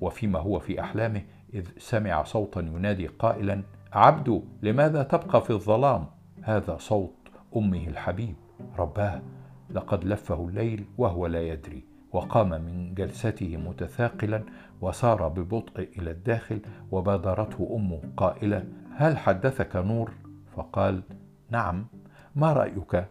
وفيما 0.00 0.38
هو 0.38 0.58
في 0.58 0.80
أحلامه 0.80 1.22
إذ 1.54 1.66
سمع 1.78 2.22
صوتا 2.22 2.60
ينادي 2.60 3.06
قائلا 3.06 3.62
عبد 3.92 4.42
لماذا 4.62 5.02
تبقى 5.02 5.42
في 5.42 5.50
الظلام؟ 5.50 6.06
هذا 6.42 6.76
صوت 6.76 7.14
أمه 7.56 7.88
الحبيب. 7.88 8.34
رباه 8.78 9.22
لقد 9.74 10.04
لفه 10.04 10.48
الليل 10.48 10.84
وهو 10.98 11.26
لا 11.26 11.42
يدري 11.42 11.84
وقام 12.12 12.48
من 12.48 12.94
جلسته 12.94 13.56
متثاقلا 13.56 14.42
وسار 14.80 15.28
ببطء 15.28 15.88
إلى 15.98 16.10
الداخل 16.10 16.60
وبادرته 16.92 17.76
أمه 17.76 18.00
قائله 18.16 18.64
هل 18.96 19.18
حدثك 19.18 19.76
نور؟ 19.76 20.10
فقال 20.56 21.02
نعم. 21.50 21.86
ما 22.36 22.52
رأيك؟ 22.52 23.04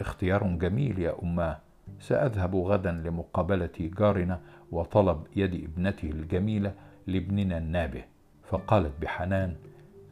اختيار 0.00 0.46
جميل 0.46 0.98
يا 0.98 1.14
اماه 1.22 1.58
سأذهب 2.00 2.56
غدا 2.56 2.92
لمقابلة 2.92 3.90
جارنا 3.98 4.40
وطلب 4.72 5.26
يد 5.36 5.54
ابنته 5.54 6.10
الجميلة 6.10 6.74
لابننا 7.06 7.58
النابه. 7.58 8.04
فقالت 8.44 8.92
بحنان 9.02 9.56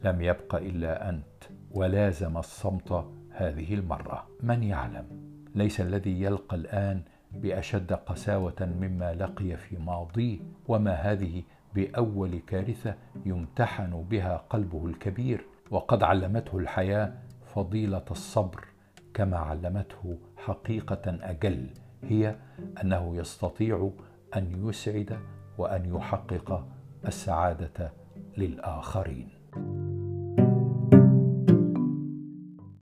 لم 0.03 0.21
يبق 0.21 0.55
إلا 0.55 1.09
أنت 1.09 1.43
ولازم 1.71 2.37
الصمت 2.37 3.05
هذه 3.31 3.73
المرة 3.73 4.27
من 4.43 4.63
يعلم؟ 4.63 5.34
ليس 5.55 5.81
الذي 5.81 6.21
يلقى 6.21 6.55
الآن 6.55 7.01
بأشد 7.31 7.93
قساوة 7.93 8.55
مما 8.81 9.13
لقي 9.13 9.57
في 9.57 9.77
ماضيه 9.77 10.39
وما 10.67 10.91
هذه 10.91 11.43
بأول 11.75 12.39
كارثة 12.47 12.95
يمتحن 13.25 14.05
بها 14.09 14.37
قلبه 14.49 14.85
الكبير. 14.85 15.45
وقد 15.71 16.03
علمته 16.03 16.57
الحياة 16.57 17.13
فضيلة 17.45 18.05
الصبر 18.11 18.65
كما 19.13 19.37
علمته 19.37 20.17
حقيقة 20.37 21.01
أجل 21.05 21.69
هي 22.03 22.35
أنه 22.83 23.15
يستطيع 23.15 23.91
أن 24.35 24.69
يسعد 24.69 25.19
وأن 25.57 25.95
يحقق 25.95 26.67
السعادة 27.07 27.91
للآخرين. 28.37 29.29